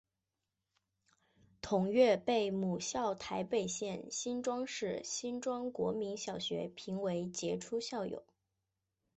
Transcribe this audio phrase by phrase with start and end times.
[1.61, 8.23] 同月被母校台北县新庄市新庄国民小学评为杰出校友。